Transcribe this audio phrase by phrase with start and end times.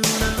[0.00, 0.39] 잊을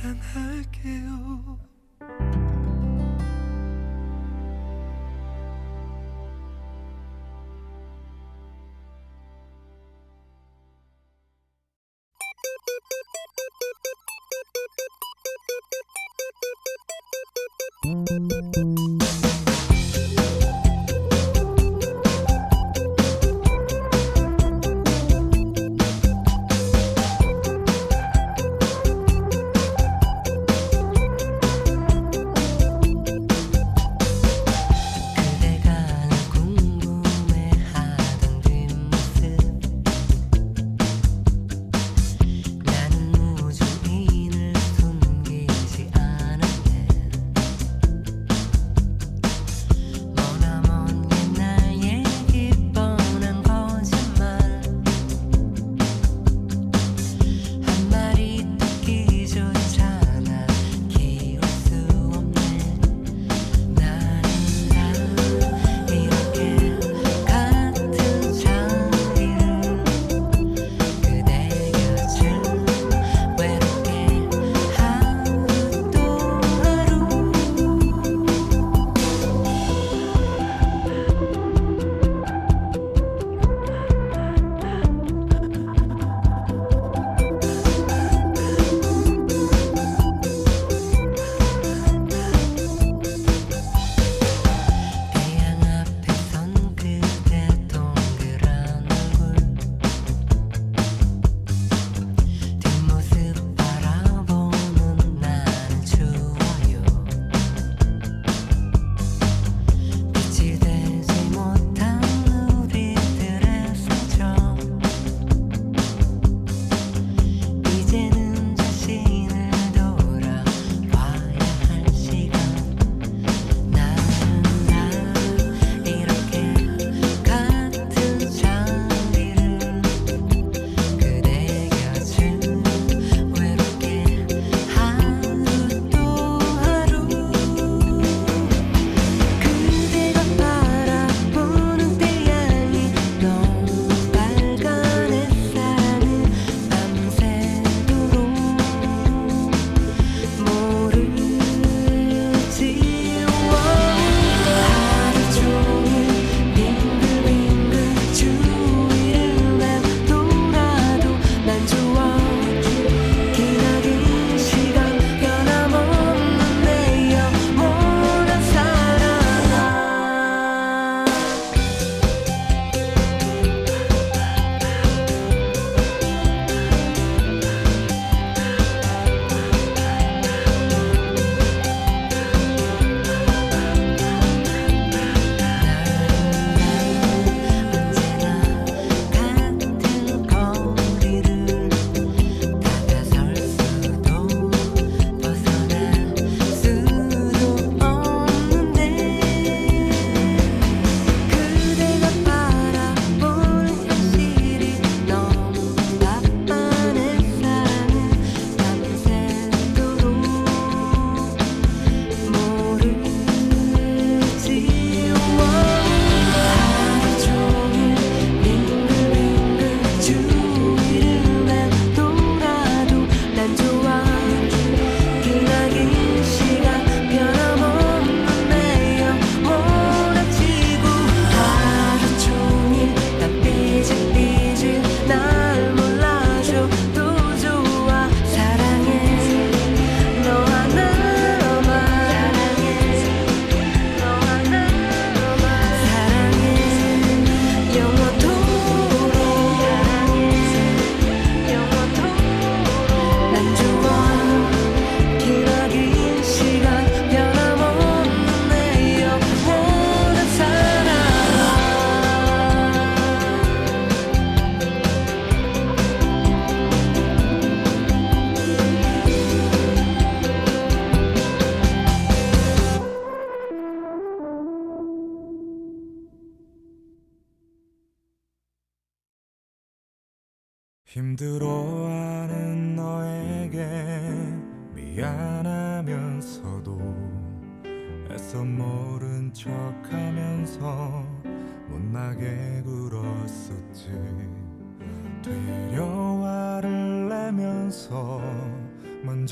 [0.00, 1.58] 사랑할게요.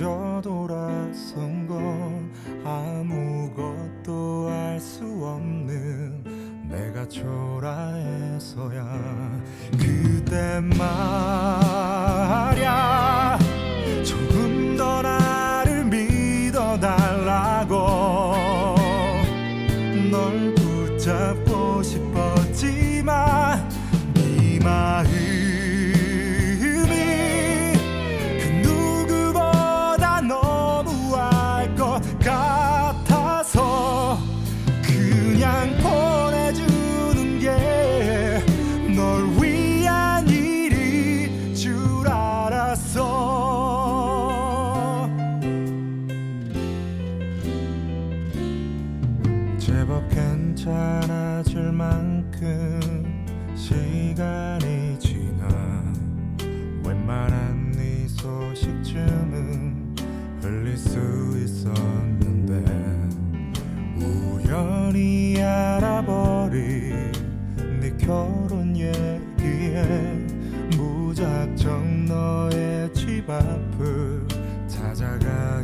[0.09, 2.33] 되돌아선 건
[2.65, 6.25] 아무것도 알 수 없는
[6.69, 8.85] 내가 초라해서야.
[9.73, 12.88] 그때 말야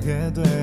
[0.05, 0.54] together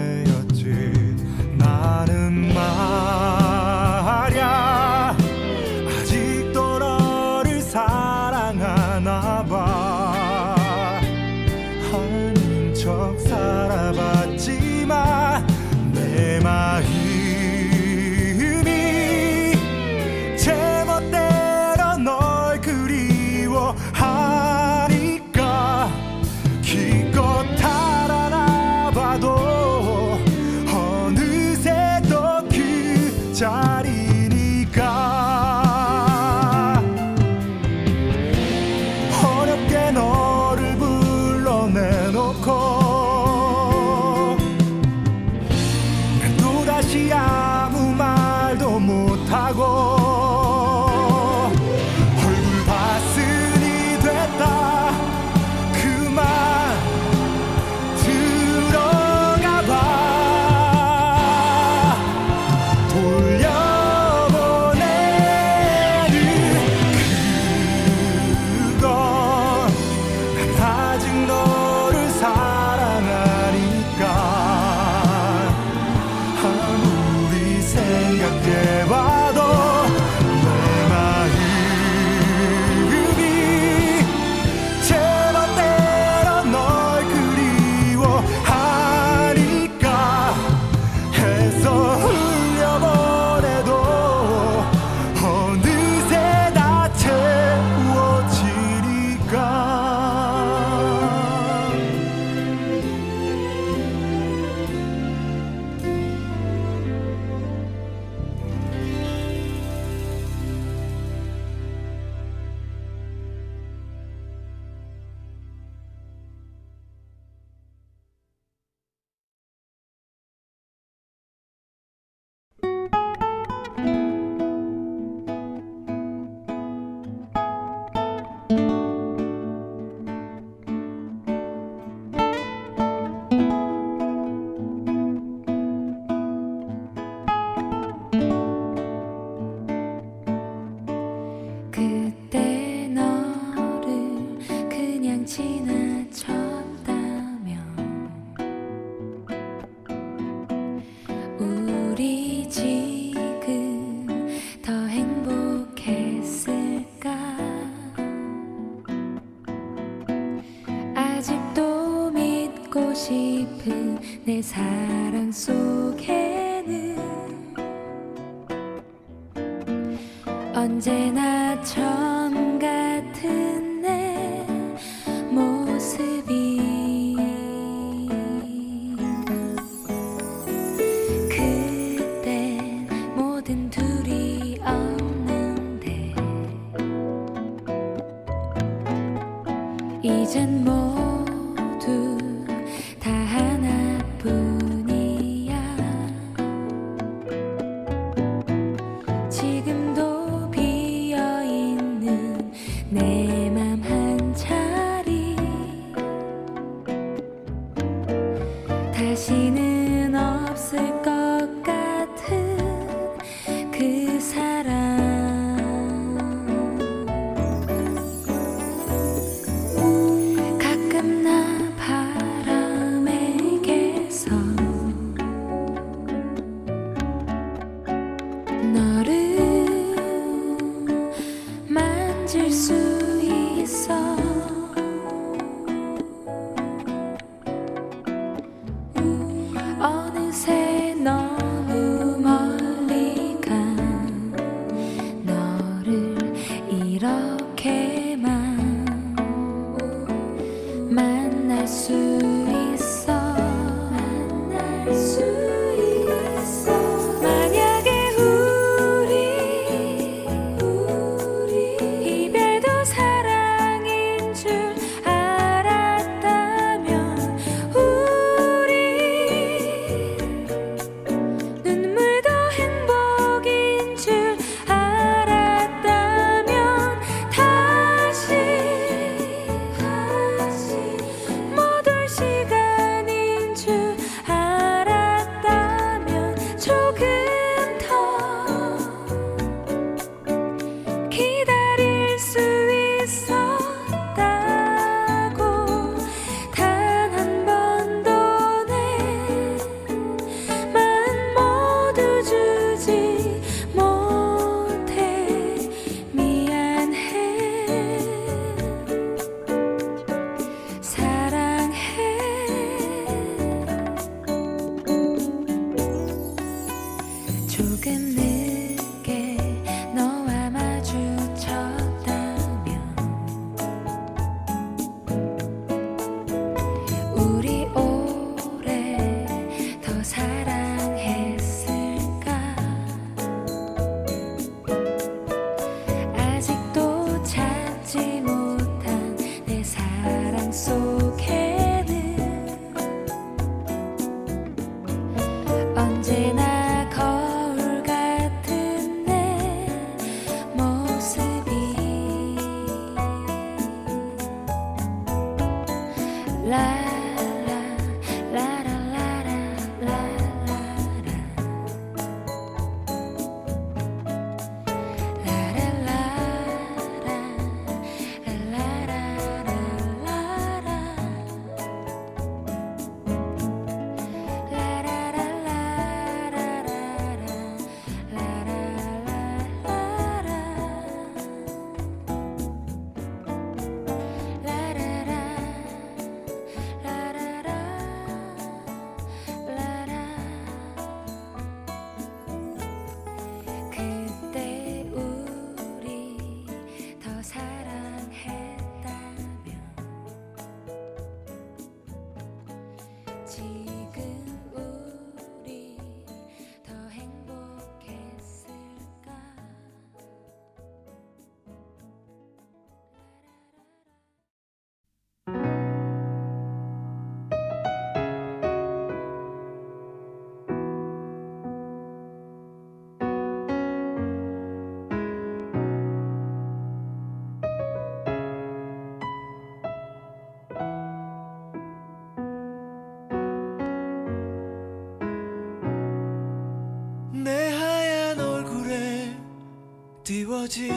[440.04, 440.72] 띄워진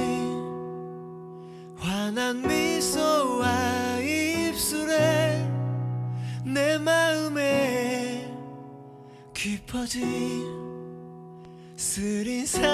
[1.78, 5.42] 환한 미소와 입술에
[6.44, 8.30] 내 마음에
[9.32, 10.04] 깊어진
[11.76, 12.73] 쓰린 사랑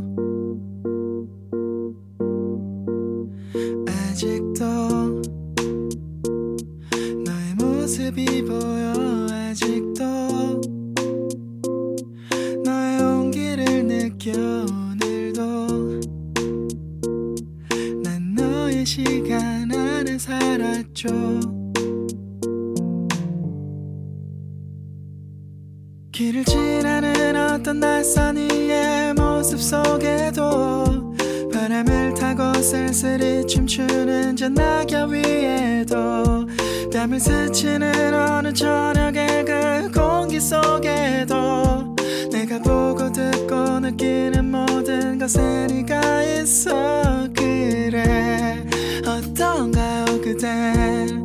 [32.71, 36.47] 쓸쓸히 춤추는 저 낙엽 위에도
[36.89, 41.93] 땀을 스치는 어느 저녁의 그 공기 속에도
[42.31, 48.65] 내가 보고 듣고 느끼는 모든 것에 네가 있어 그래.
[49.05, 51.20] 어떤가요 그대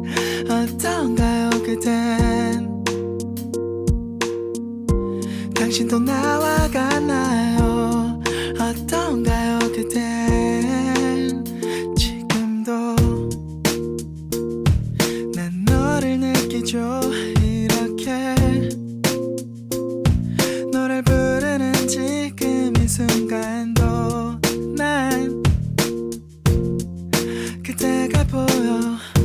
[28.17, 29.16] 행복해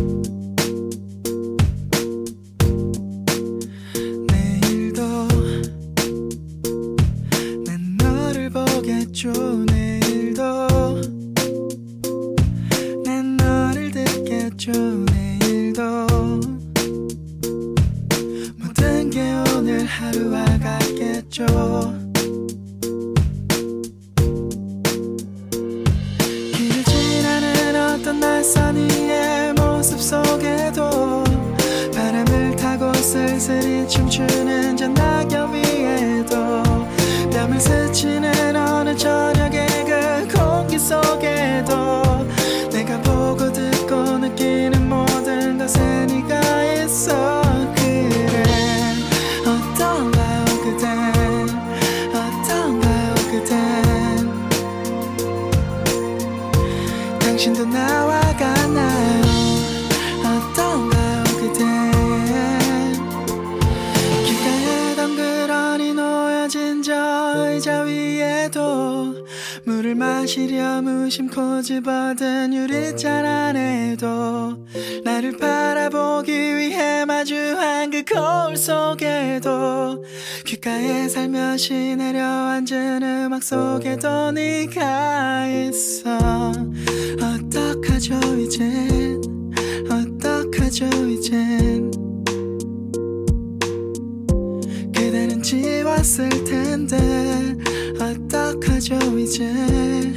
[98.82, 100.11] 就一切。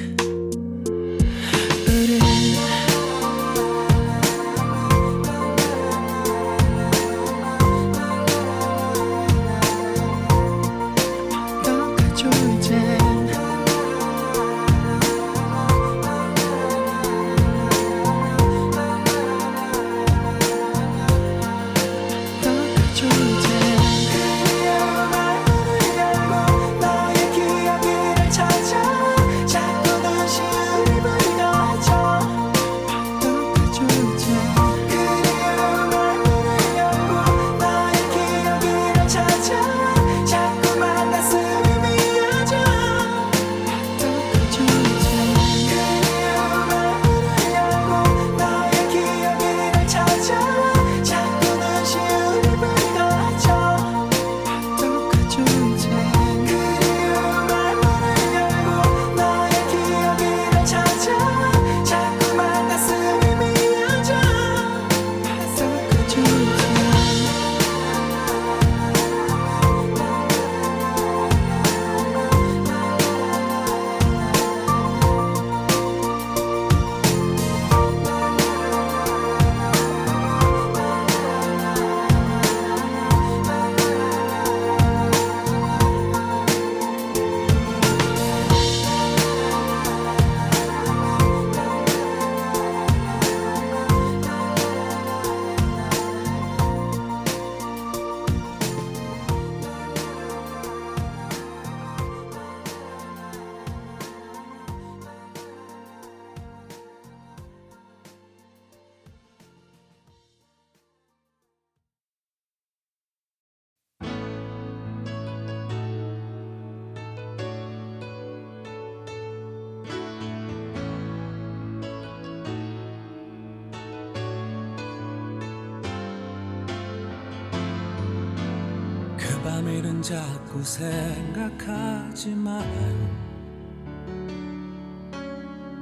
[129.65, 132.63] 내일은 자꾸 생각하지만.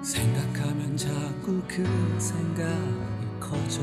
[0.02, 1.84] 생각하면 자꾸 그
[2.18, 3.82] 생각이 커져.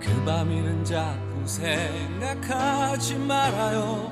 [0.00, 4.10] 그 밤이는 자꾸 생각하지 말아요.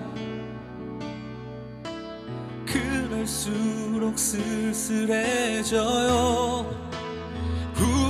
[2.66, 5.74] 그럴수록 쓸쓸해져요.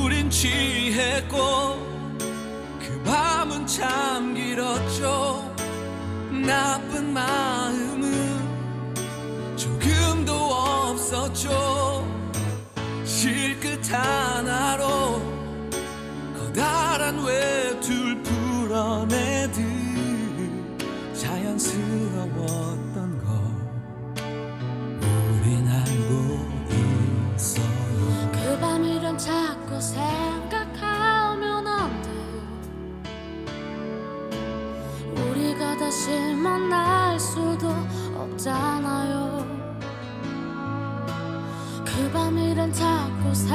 [0.04, 1.36] 우린 취했고
[2.80, 4.43] 그 밤은 참기
[6.46, 8.36] 나쁜 마음은
[9.56, 12.06] 조금도 없었죠
[13.04, 15.03] 실끝 하나로
[38.44, 39.42] 잖아요.
[41.82, 43.54] 그 밤이란 자꾸 새